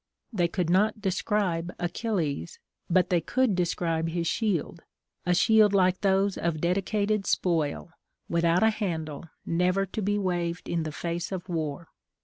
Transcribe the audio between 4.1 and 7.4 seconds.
shield; a shield like those of dedicated